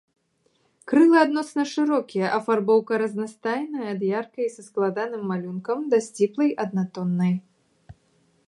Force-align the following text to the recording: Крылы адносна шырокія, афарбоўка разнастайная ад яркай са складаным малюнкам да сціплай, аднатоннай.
Крылы 0.91 1.17
адносна 1.25 1.65
шырокія, 1.73 2.27
афарбоўка 2.37 2.93
разнастайная 3.03 3.87
ад 3.93 4.01
яркай 4.19 4.47
са 4.57 4.61
складаным 4.71 5.23
малюнкам 5.33 5.79
да 5.93 5.97
сціплай, 6.07 6.49
аднатоннай. 6.65 7.33